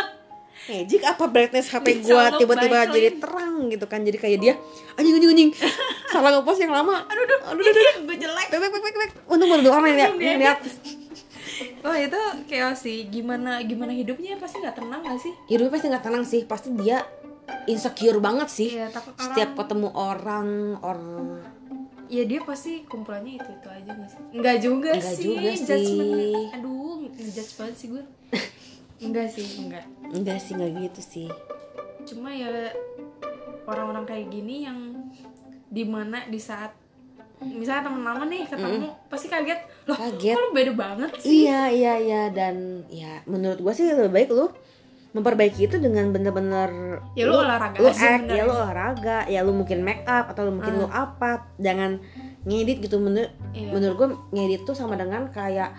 Magic 0.64 1.02
apa 1.02 1.26
brightness 1.26 1.66
HP 1.66 1.98
gue 2.00 2.22
tiba-tiba 2.38 2.86
jadi 2.86 3.18
terang 3.18 3.68
gitu 3.68 3.84
kan. 3.84 4.00
Jadi 4.00 4.16
kayak 4.16 4.38
dia 4.38 4.54
Anjing 4.94 5.18
anjing 5.18 5.30
anjing. 5.30 5.50
Salah 6.08 6.30
ngepost 6.32 6.62
yang 6.62 6.70
lama. 6.70 7.04
Aduh 7.04 7.20
aduh. 7.20 7.40
Aduh 7.52 7.64
aduh, 7.64 7.74
aduh. 7.74 7.94
gue 8.06 8.16
jelek. 8.16 8.48
Bek 8.48 8.58
bek 8.62 8.70
bek 8.72 8.94
bek 8.96 9.10
Untung 9.26 9.48
baru 9.50 9.60
dua 9.60 9.74
orang 9.76 9.92
yang 9.92 10.14
diedit. 10.14 10.40
liat 10.40 10.58
oh 11.84 11.92
itu 11.92 12.20
chaos 12.46 12.80
sih. 12.80 13.04
Gimana 13.10 13.60
gimana 13.60 13.92
hidupnya? 13.92 14.38
Pasti 14.38 14.62
nggak 14.62 14.76
tenang 14.78 15.00
gak 15.02 15.20
sih? 15.20 15.32
Hidupnya 15.50 15.72
pasti 15.74 15.86
nggak 15.90 16.04
tenang 16.06 16.24
sih. 16.24 16.40
Pasti 16.46 16.68
dia 16.72 17.04
insecure 17.66 18.22
banget 18.22 18.48
sih. 18.48 18.68
Iya, 18.72 18.88
takut 18.88 19.12
orang- 19.12 19.24
setiap 19.26 19.50
ketemu 19.58 19.88
orang 19.90 20.48
or 20.80 20.98
ya 22.10 22.22
dia 22.26 22.40
pasti 22.42 22.82
kumpulannya 22.84 23.38
itu 23.38 23.48
itu 23.48 23.68
aja 23.70 23.90
gak 23.90 24.10
sih? 24.10 24.20
Nggak 24.34 24.56
juga 24.58 24.90
Nggak 24.92 25.14
sih 25.14 25.24
juga 25.24 25.50
sih. 25.54 25.94
aduh 26.50 27.06
ngejudge 27.06 27.52
banget 27.54 27.76
sih 27.76 27.88
gue. 27.88 28.04
Enggak 29.00 29.32
sih 29.32 29.46
enggak 29.56 29.84
enggak 30.04 30.36
sih 30.36 30.52
nggak 30.52 30.70
gitu 30.76 31.00
sih. 31.00 31.28
Cuma 32.04 32.28
ya 32.28 32.68
orang-orang 33.64 34.04
kayak 34.04 34.28
gini 34.28 34.66
yang 34.66 34.92
di 35.66 35.86
mana 35.86 36.26
di 36.26 36.36
saat 36.36 36.74
misalnya 37.40 37.88
temen 37.88 38.04
lama 38.04 38.28
nih 38.28 38.44
ketemu 38.44 38.92
pasti 39.08 39.32
kaget. 39.32 39.60
Loh 39.88 39.96
Kaget. 39.96 40.34
kok 40.36 40.42
lu 40.42 40.50
beda 40.52 40.72
banget 40.76 41.10
sih? 41.16 41.48
Iya 41.48 41.60
iya 41.72 41.94
iya 41.96 42.22
dan 42.28 42.84
ya 42.92 43.24
menurut 43.24 43.64
gua 43.64 43.72
sih 43.72 43.88
lebih 43.88 44.12
baik 44.12 44.28
lu 44.28 44.52
memperbaiki 45.10 45.66
itu 45.66 45.76
dengan 45.76 46.10
bener-bener 46.10 47.02
Ya, 47.18 47.26
lu 47.26 47.34
olahraga 47.34 47.76
lu 47.76 47.90
act, 47.90 48.30
ya 48.30 48.42
lu 48.44 48.54
olahraga 48.54 49.18
ya 49.26 49.42
lu 49.42 49.50
mungkin 49.50 49.82
make 49.82 50.06
up 50.06 50.30
atau 50.30 50.46
lu 50.46 50.54
mungkin 50.54 50.78
lu 50.78 50.86
apa 50.86 51.50
jangan 51.58 51.98
ngedit 52.42 52.78
gitu 52.80 52.96
menurut 52.96 53.28
Ah. 53.50 53.58
Iya. 53.58 53.68
menurut 53.74 53.94
gua 53.98 54.08
ngedit 54.30 54.62
tuh 54.62 54.72
sama 54.72 54.94
dengan 54.94 55.26
kayak 55.28 55.74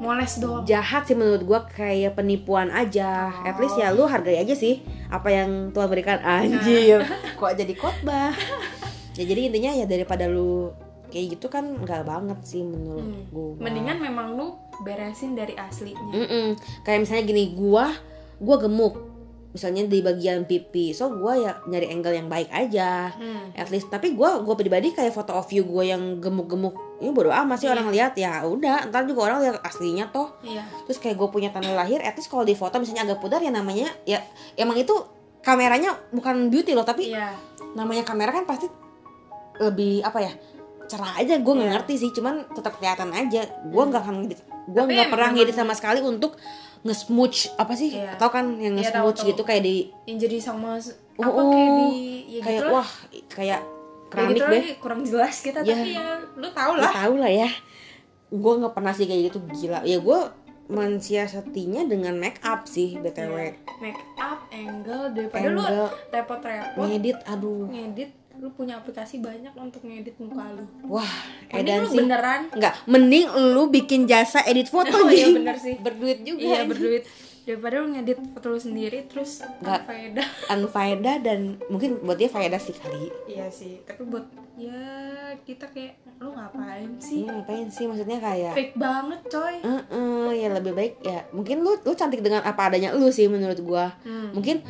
moles 0.00 0.40
doang 0.40 0.64
jahat 0.64 1.04
sih 1.04 1.12
menurut 1.12 1.44
gua 1.44 1.68
kayak 1.68 2.16
penipuan 2.16 2.72
aja. 2.72 3.28
At 3.44 3.60
least 3.60 3.76
ya 3.76 3.92
lu 3.92 4.08
hargai 4.08 4.40
aja 4.40 4.56
sih 4.56 4.80
apa 5.12 5.28
yang 5.28 5.68
Tuhan 5.76 5.88
berikan 5.92 6.16
anjir. 6.24 7.04
Kok 7.36 7.52
jadi 7.52 7.74
khotbah? 7.76 8.32
ya 9.12 9.24
jadi 9.26 9.52
intinya 9.52 9.76
ya 9.76 9.84
daripada 9.84 10.24
lu 10.24 10.72
kayak 11.10 11.26
gitu 11.32 11.46
kan 11.46 11.76
nggak 11.76 12.02
banget 12.02 12.38
sih 12.40 12.62
menurut 12.62 13.02
Hmm. 13.02 13.26
gua. 13.28 13.52
mendingan 13.58 13.98
memang 13.98 14.32
lu 14.32 14.54
beresin 14.80 15.34
dari 15.34 15.52
aslinya 15.52 16.00
Mm-mm. 16.08 16.56
kayak 16.80 17.02
misalnya 17.02 17.24
gini 17.24 17.52
gua 17.52 17.90
gua 18.36 18.56
gemuk 18.56 18.94
misalnya 19.50 19.82
di 19.84 19.98
bagian 19.98 20.46
pipi 20.46 20.94
so 20.94 21.10
gue 21.10 21.42
ya 21.42 21.58
nyari 21.64 21.90
angle 21.90 22.14
yang 22.14 22.30
baik 22.30 22.46
aja 22.48 23.10
Hmm. 23.10 23.50
at 23.52 23.66
least 23.66 23.90
tapi 23.90 24.14
gue 24.14 24.30
gue 24.40 24.54
pribadi 24.56 24.88
kayak 24.90 25.10
foto 25.10 25.34
of 25.34 25.50
you 25.50 25.66
gue 25.66 25.84
yang 25.84 26.16
gemuk-gemuk 26.16 26.70
ini 26.96 27.10
bodo 27.10 27.34
amat 27.34 27.58
sih 27.58 27.66
Iya. 27.66 27.74
orang 27.74 27.88
lihat 27.90 28.12
ya 28.14 28.46
udah 28.46 28.86
ntar 28.86 29.02
juga 29.04 29.26
orang 29.26 29.42
lihat 29.42 29.58
aslinya 29.60 30.06
toh 30.08 30.38
Iya. 30.40 30.62
terus 30.86 30.96
kayak 30.96 31.18
gue 31.18 31.28
punya 31.28 31.50
tanda 31.50 31.74
lahir 31.74 31.98
at 31.98 32.14
least 32.14 32.30
kalau 32.30 32.46
di 32.46 32.54
foto 32.54 32.78
misalnya 32.78 33.02
agak 33.04 33.18
pudar 33.18 33.38
ya 33.38 33.50
namanya 33.50 33.90
ya 34.04 34.22
emang 34.54 34.78
itu 34.78 34.94
kameranya 35.40 35.98
bukan 36.08 36.46
beauty 36.46 36.70
loh 36.70 36.86
tapi 36.86 37.10
Iya. 37.10 37.34
namanya 37.74 38.06
kamera 38.06 38.30
kan 38.30 38.46
pasti 38.46 38.70
lebih 39.58 40.00
apa 40.00 40.18
ya 40.20 40.32
cerah 40.90 41.14
aja 41.14 41.34
gue 41.36 41.52
nggak 41.52 41.64
Iya. 41.64 41.74
ngerti 41.76 41.94
sih 41.96 42.10
cuman 42.10 42.34
tetap 42.50 42.74
kelihatan 42.74 43.10
aja 43.10 43.40
gue 43.46 43.82
nggak 43.84 44.02
akan 44.02 44.16
gue 44.26 44.82
nggak 44.82 45.06
pernah 45.06 45.30
memang- 45.30 45.34
ngedit 45.38 45.54
sama 45.54 45.72
sekali 45.72 46.02
untuk 46.02 46.34
nge-smooch 46.80 47.54
apa 47.54 47.72
sih 47.72 47.94
Iya. 47.94 48.16
tau 48.16 48.28
kan 48.28 48.56
yang 48.56 48.74
Iya, 48.74 48.90
nge-smooch 48.90 49.18
tahu. 49.18 49.28
gitu 49.30 49.42
kayak 49.42 49.62
di 49.62 49.76
Yang 50.04 50.18
jadi 50.20 50.36
sama 50.42 50.80
Oh, 51.16 51.22
apa 51.22 51.38
oh. 51.38 51.48
kayak 51.48 51.70
di 51.70 51.88
ya 52.28 52.40
kayak 52.40 52.58
gitu 52.58 52.72
wah 52.72 52.88
kayak 53.28 53.60
keramik 54.08 54.30
gitu 54.32 54.42
deh 54.44 54.62
lah, 54.64 54.78
kurang 54.80 55.00
jelas 55.02 55.36
kita 55.38 55.58
Iya. 55.60 55.70
tapi 55.70 55.90
ya 55.92 56.06
lu 56.34 56.48
tau 56.50 56.72
Lu 56.72 56.80
lah. 56.80 56.92
tahu 56.92 57.14
lah 57.16 57.30
ya 57.30 57.50
gue 58.28 58.52
nggak 58.56 58.72
pernah 58.72 58.92
sih 58.92 59.04
kayak 59.04 59.22
gitu 59.28 59.38
gila 59.54 59.80
ya 59.82 59.98
gue 59.98 60.18
mensiasatinya 60.70 61.82
dengan 61.84 62.14
make 62.14 62.38
up 62.42 62.64
sih 62.64 62.94
btw 62.96 63.34
Iya. 63.36 63.52
Make 63.80 64.02
up, 64.16 64.38
angle 64.50 65.04
daripada 65.10 65.46
lu 65.46 65.58
Angle. 65.58 65.88
repot-repot 66.10 66.84
ngedit 66.86 67.18
aduh 67.24 67.64
ngedit 67.66 68.10
lu 68.40 68.48
punya 68.50 68.74
aplikasi 68.74 69.20
banyak 69.20 69.52
untuk 69.54 69.80
ngedit 69.82 70.16
muka 70.16 70.44
lu. 70.50 70.64
wah 70.88 71.12
edan 71.50 71.84
sih 71.84 72.00
beneran 72.00 72.48
nggak 72.50 72.74
mending 72.86 73.24
lu 73.52 73.68
bikin 73.68 74.04
jasa 74.04 74.40
edit 74.42 74.66
foto 74.66 74.96
Oh, 74.98 75.06
iya, 75.06 75.28
bener 75.30 75.54
sih. 75.54 75.76
berduit 75.76 76.20
juga 76.22 76.40
iya 76.40 76.64
berduit 76.64 77.04
daripada 77.42 77.78
lu 77.78 77.92
ngedit 77.92 78.16
foto 78.32 78.46
lu 78.48 78.58
sendiri 78.58 79.04
terus 79.04 79.44
Nggak. 79.60 79.80
faedah. 79.84 80.28
unfaedah 80.50 81.16
dan 81.20 81.40
mungkin 81.66 82.00
buat 82.00 82.16
dia 82.16 82.26
faedah 82.26 82.56
sih 82.56 82.72
kali 82.72 83.12
Iya 83.26 83.48
sih, 83.48 83.80
tapi 83.82 84.04
buat 84.04 84.24
ya 84.56 84.76
kita 85.40 85.64
kayak 85.66 86.00
lu 86.16 86.32
ngapain 86.32 86.92
sih? 86.96 87.24
ini 87.24 87.28
ngapain 87.28 87.68
sih 87.68 87.84
maksudnya 87.84 88.18
kayak 88.18 88.52
Fake 88.52 88.76
banget 88.76 89.20
coy. 89.26 89.56
"Eh-eh, 89.58 90.28
ya 90.36 90.48
lebih 90.50 90.72
baik 90.72 90.94
ya 91.00 91.24
mungkin 91.30 91.60
lu 91.60 91.76
lu 91.78 91.92
cantik 91.92 92.20
dengan 92.20 92.40
apa 92.40 92.68
adanya 92.68 92.92
lu 92.92 93.08
sih 93.08 93.24
menurut 93.26 93.60
gua 93.60 93.92
Hmm. 94.00 94.32
mungkin 94.32 94.60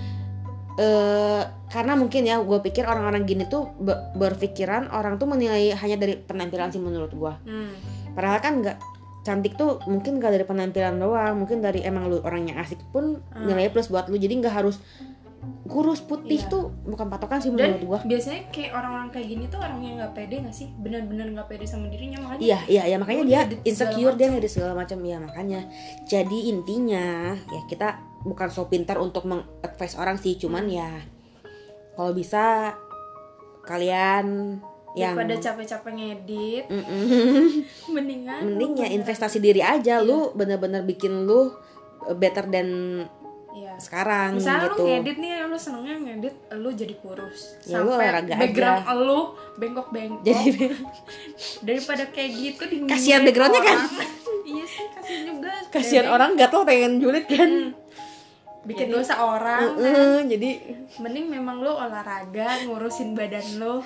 eh 0.81 1.43
karena 1.69 1.93
mungkin 1.93 2.25
ya 2.25 2.41
gue 2.41 2.59
pikir 2.59 2.83
orang-orang 2.83 3.23
gini 3.23 3.45
tuh 3.45 3.69
be- 3.77 4.01
berpikiran 4.15 4.89
orang 4.89 5.15
tuh 5.15 5.29
menilai 5.29 5.71
hanya 5.73 5.97
dari 5.97 6.17
penampilan 6.17 6.73
sih 6.73 6.81
menurut 6.81 7.13
gua 7.13 7.37
Hmm. 7.43 7.77
padahal 8.11 8.41
kan 8.41 8.55
nggak 8.59 8.77
cantik 9.21 9.53
tuh 9.55 9.77
mungkin 9.85 10.17
gak 10.17 10.33
dari 10.33 10.43
penampilan 10.43 10.97
doang 10.97 11.37
mungkin 11.37 11.61
dari 11.61 11.85
emang 11.85 12.09
lu 12.09 12.19
orangnya 12.21 12.57
asik 12.59 12.81
pun 12.89 13.21
Hmm. 13.29 13.45
nilainya 13.45 13.69
plus 13.69 13.87
buat 13.87 14.09
lu 14.09 14.17
jadi 14.17 14.33
nggak 14.35 14.57
harus 14.57 14.81
kurus 15.65 16.01
putih 16.01 16.37
Iya. 16.39 16.49
tuh 16.49 16.63
bukan 16.85 17.09
patokan 17.09 17.39
sih 17.39 17.49
Dan 17.49 17.77
menurut 17.77 17.83
gua 17.83 17.99
biasanya 18.03 18.49
kayak 18.51 18.73
orang-orang 18.75 19.09
kayak 19.11 19.27
gini 19.27 19.45
tuh 19.47 19.57
orang 19.57 19.81
yang 19.81 19.95
nggak 19.97 20.13
pede 20.13 20.37
gak 20.41 20.53
sih? 20.53 20.69
Benar-benar 20.75 21.27
nggak 21.31 21.47
pede 21.47 21.65
sama 21.65 21.87
dirinya 21.87 22.19
makanya. 22.21 22.41
Iya, 22.41 22.59
iya, 22.67 22.83
ya 22.87 22.97
makanya 22.97 23.25
dia 23.25 23.41
insecure 23.63 24.17
dia 24.17 24.29
ngedit 24.29 24.51
segala 24.51 24.73
macam 24.75 25.01
ya 25.01 25.17
makanya. 25.17 25.61
Jadi 26.05 26.49
intinya 26.49 27.07
ya 27.33 27.63
kita 27.67 27.89
bukan 28.21 28.49
so 28.49 28.67
pintar 28.67 28.97
untuk 28.97 29.25
mengadvise 29.25 29.97
orang 29.97 30.17
sih, 30.17 30.37
cuman 30.37 30.65
Hmm. 30.65 30.77
ya 30.77 30.91
kalau 31.93 32.13
bisa 32.13 32.75
kalian 33.63 34.59
yang 34.93 35.15
Daripada 35.15 35.39
capek-capek 35.39 35.93
ngedit, 35.93 36.65
mendingan 37.95 38.41
mending 38.45 38.73
lu 38.75 38.81
ya 38.81 38.89
investasi 38.91 39.39
diri 39.39 39.63
aja, 39.63 39.99
Iya. 39.99 40.05
lu 40.05 40.35
bener-bener 40.35 40.83
bikin 40.83 41.25
lu 41.25 41.55
better 42.17 42.51
than 42.51 42.69
Iya. 43.51 43.75
sekarang 43.79 44.39
Misalnya 44.39 44.71
gitu. 44.71 44.83
lu 44.83 44.87
ngedit 44.89 45.17
nih, 45.19 45.31
lu 45.45 45.55
senengnya 45.55 45.95
ngedit, 45.97 46.35
lu 46.55 46.69
jadi 46.71 46.95
kurus. 46.97 47.55
Ya, 47.67 47.79
lu 47.79 47.91
olahraga 47.91 48.35
background 48.35 48.83
aja. 48.83 48.95
lu 48.97 49.21
bengkok-bengkok. 49.59 50.23
Jadi 50.23 50.51
daripada 51.67 52.05
kayak 52.09 52.31
gitu 52.33 52.63
di 52.67 52.77
Kasihan 52.85 53.23
backgroundnya 53.23 53.63
kan? 53.63 53.79
iya 54.51 54.65
sih, 54.65 54.87
kasihan 54.91 55.23
juga. 55.27 55.51
kasihan 55.71 56.07
orang 56.09 56.35
gatel 56.35 56.63
pengen 56.65 56.99
julid 56.99 57.27
kan. 57.27 57.51
Hmm. 57.71 57.79
Bikin 58.61 58.89
dosa 58.89 59.15
orang. 59.19 59.73
kan. 59.73 59.81
Heeh, 59.81 60.19
jadi 60.29 60.51
Mending 60.99 61.27
memang 61.31 61.59
lu 61.59 61.71
olahraga, 61.71 62.65
ngurusin 62.65 63.13
badan 63.13 63.47
lu. 63.57 63.81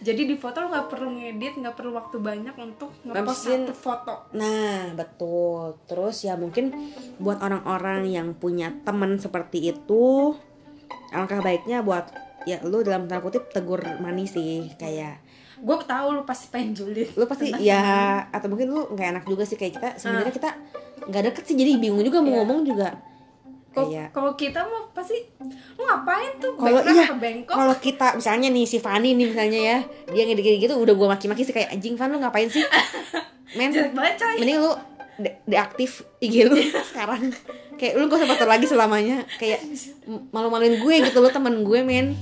Jadi 0.00 0.24
di 0.24 0.34
foto 0.34 0.60
lu 0.60 0.72
nggak 0.72 0.88
perlu 0.88 1.08
ngedit, 1.12 1.54
nggak 1.56 1.74
perlu 1.74 1.92
waktu 1.92 2.16
banyak 2.16 2.54
untuk 2.54 2.88
ngepost 3.02 3.44
satu 3.44 3.74
foto. 3.74 4.14
Nah, 4.32 4.94
betul. 4.94 5.76
Terus 5.84 6.24
ya 6.24 6.34
mungkin 6.34 6.72
buat 7.16 7.36
orang-orang 7.38 8.08
yang 8.08 8.32
punya 8.32 8.72
temen 8.80 9.18
seperti 9.18 9.68
itu, 9.68 10.32
alangkah 11.10 11.40
baiknya 11.40 11.82
buat 11.82 12.08
ya 12.42 12.56
lu 12.62 12.80
dalam 12.80 13.04
tanda 13.04 13.20
kutip 13.20 13.50
tegur 13.50 13.84
manis 14.00 14.32
sih 14.32 14.72
kayak 14.74 15.20
Gue 15.60 15.76
tahu 15.84 16.16
lu 16.16 16.22
pasti 16.24 16.48
pengen 16.48 16.72
julid. 16.72 17.12
lu 17.12 17.28
pasti 17.28 17.52
ya 17.60 17.84
atau 18.26 18.48
mungkin 18.48 18.72
lu 18.72 18.88
nggak 18.88 19.08
enak 19.12 19.24
juga 19.28 19.44
sih 19.44 19.60
kayak 19.60 19.76
kita 19.76 19.88
sebenarnya 20.00 20.32
kita 20.32 20.50
nggak 21.04 21.22
deket 21.28 21.44
sih 21.44 21.52
jadi 21.52 21.76
bingung 21.76 22.00
juga 22.00 22.24
mau 22.24 22.32
Iya. 22.32 22.36
ngomong 22.40 22.60
juga 22.64 22.88
Kalau 24.10 24.34
kita 24.34 24.60
mah 24.60 24.90
pasti 24.90 25.14
lu 25.74 25.82
ngapain 25.82 26.30
tuh? 26.36 26.52
Kalau 26.54 26.80
iya, 26.82 27.06
apa 27.06 27.16
bengkok? 27.16 27.54
kalau 27.54 27.74
kita 27.76 28.06
misalnya 28.14 28.48
nih 28.48 28.64
si 28.64 28.78
Fani 28.78 29.14
nih 29.14 29.26
misalnya 29.26 29.60
ya 29.60 29.78
dia 30.08 30.22
ngedikit 30.24 30.58
gitu 30.60 30.74
udah 30.74 30.92
gua 30.92 31.08
maki-maki 31.10 31.42
sih 31.42 31.50
kayak 31.50 31.70
anjing 31.70 31.94
Fan 31.94 32.10
lu 32.10 32.18
ngapain 32.18 32.46
sih 32.46 32.62
men 33.56 33.70
coy. 33.70 34.34
mending 34.36 34.58
lu 34.58 34.70
de- 35.16 35.38
deaktif 35.44 36.02
IG 36.18 36.44
lu 36.44 36.58
sekarang 36.90 37.30
kayak 37.74 37.94
lu 37.94 38.06
gak 38.06 38.18
usah 38.18 38.28
foto 38.28 38.44
lagi 38.44 38.66
selamanya 38.66 39.22
kayak 39.36 39.62
malu-maluin 40.30 40.76
gue 40.76 40.94
gitu 41.02 41.18
lu 41.18 41.28
temen 41.28 41.62
gue 41.62 41.80
men 41.80 42.12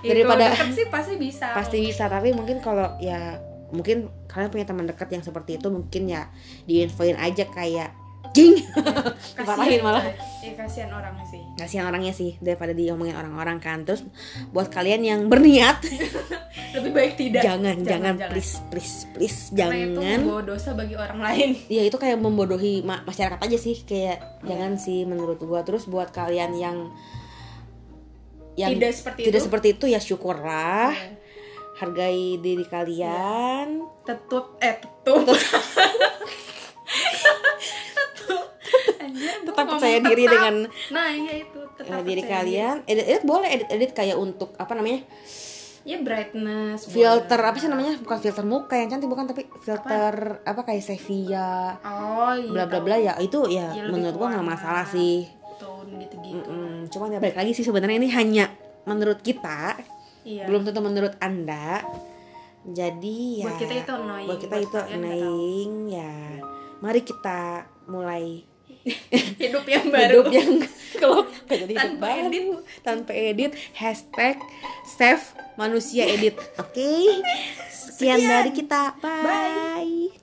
Ya, 0.00 0.16
daripada- 0.16 0.56
deket 0.56 0.72
sih 0.72 0.86
pasti 0.88 1.14
bisa. 1.14 1.52
pasti 1.52 1.76
bisa 1.78 2.08
tapi 2.08 2.32
mungkin 2.32 2.56
kalau 2.58 2.96
ya 2.96 3.36
mungkin 3.68 4.08
kalian 4.26 4.48
punya 4.48 4.64
teman 4.64 4.88
dekat 4.88 5.12
yang 5.12 5.20
seperti 5.20 5.54
itu 5.54 5.68
mungkin 5.68 6.08
ya 6.08 6.24
diinfoin 6.64 7.14
aja 7.14 7.44
kayak 7.44 7.92
jing 8.30 8.62
Diparahin 9.36 9.80
malah. 9.80 10.04
Iya 10.38 10.54
kasihan 10.56 10.90
orangnya 10.90 11.24
sih. 11.24 11.42
kasihan 11.54 11.84
orangnya 11.84 12.10
sih 12.10 12.38
daripada 12.38 12.70
diomongin 12.70 13.12
orang-orang 13.12 13.58
kan 13.58 13.82
terus 13.82 14.00
buat 14.48 14.68
kalian 14.68 15.02
yang 15.02 15.20
berniat 15.26 15.82
Lebih 16.74 16.90
baik 16.90 17.12
tidak. 17.14 17.42
jangan, 17.42 17.76
jangan 17.80 18.14
please 18.28 18.62
please 18.68 18.94
please 19.10 19.50
Karena 19.50 19.76
itu 19.82 19.98
jangan 19.98 20.20
membawa 20.22 20.42
dosa 20.46 20.70
bagi 20.72 20.94
orang 20.94 21.18
lain. 21.18 21.48
ya 21.74 21.82
itu 21.82 21.96
kayak 21.96 22.16
membodohi 22.16 22.80
ma- 22.80 23.02
masyarakat 23.02 23.38
aja 23.38 23.56
sih 23.56 23.76
kayak 23.80 24.18
jangan 24.42 24.76
sih 24.76 25.02
menurut 25.02 25.36
gua 25.38 25.60
terus 25.60 25.84
buat 25.84 26.08
kalian 26.08 26.54
yang 26.54 26.76
yang 28.54 28.70
Tidak 28.72 28.92
seperti 28.92 29.20
tidak 29.24 29.36
itu. 29.36 29.46
seperti 29.46 29.68
itu 29.72 29.84
ya 29.86 29.98
syukurlah 29.98 30.92
Iya. 30.92 31.16
hargai 31.78 32.22
diri 32.36 32.64
kalian 32.64 33.88
Tetut 34.02 34.54
eh 34.58 34.76
tetut. 34.76 35.26
Tetap 39.50 39.64
ngomong 39.64 39.76
percaya 39.76 39.98
diri 40.00 40.22
tetap. 40.22 40.32
dengan 40.32 40.54
Nah, 40.90 41.08
iya 41.10 41.34
itu 41.38 41.60
tetap 41.74 42.00
diri 42.02 42.22
kalian 42.22 42.76
edit, 42.84 43.04
edit 43.04 43.22
boleh 43.22 43.48
edit 43.48 43.68
edit 43.68 43.90
kayak 43.90 44.16
untuk 44.16 44.54
apa 44.54 44.72
namanya 44.72 45.02
Ya 45.80 45.96
brightness. 45.96 46.84
filter 46.86 47.34
boleh. 47.34 47.48
apa 47.48 47.56
sih 47.56 47.66
namanya 47.66 47.96
bukan 47.96 48.18
filter 48.18 48.44
muka 48.44 48.74
yang 48.74 48.88
cantik 48.90 49.08
bukan 49.08 49.24
tapi 49.24 49.48
filter 49.58 50.14
apa, 50.42 50.60
kayak 50.62 50.82
Sevilla 50.82 51.80
Oh 51.80 52.32
iya. 52.32 52.52
bla 52.52 52.64
bla 52.66 52.80
bla 52.80 52.96
ya 52.96 53.16
itu 53.18 53.48
ya, 53.48 53.72
Ya, 53.72 53.88
menurut 53.88 54.12
gua 54.14 54.28
nggak 54.30 54.44
masalah 54.46 54.84
sih 54.84 55.24
Tone. 55.56 56.04
Mm-mm. 56.12 56.84
cuman 56.86 57.08
ya 57.10 57.18
balik 57.18 57.32
lagi 57.34 57.52
sih 57.52 57.62
sebenarnya 57.62 57.96
ini 57.96 58.08
hanya 58.10 58.52
menurut 58.82 59.20
kita 59.20 59.80
Iya. 60.20 60.44
belum 60.44 60.62
tentu 60.62 60.80
menurut 60.80 61.16
anda 61.16 61.80
jadi 62.62 63.18
ya 63.40 63.46
Buat 63.46 63.56
kita 63.58 63.74
itu 63.74 63.92
annoying, 63.94 64.28
buat 64.28 64.38
kita 64.38 64.52
buat 64.52 64.66
itu 64.66 64.78
annoying 64.86 65.72
ya 65.88 66.12
mari 66.78 67.00
kita 67.00 67.40
mulai 67.86 68.44
hidup 69.42 69.64
yang 69.64 69.86
baru. 69.88 70.24
hidup 70.24 70.32
yang 70.32 70.50
kalau 71.00 71.28
jadi 71.46 71.64
hidup 71.68 71.80
Tanpa 71.80 72.06
baru. 72.06 72.26
edit. 72.26 72.44
tanpa 72.80 73.12
edit. 73.12 73.52
Hashtag 73.72 74.36
save 74.88 75.24
manusia 75.54 76.04
edit. 76.04 76.36
Oke. 76.62 77.20
Sekian, 77.68 78.20
dari 78.20 78.50
kita. 78.50 78.96
Bye. 78.98 80.16